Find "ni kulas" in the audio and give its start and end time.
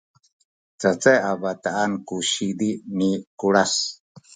2.97-3.73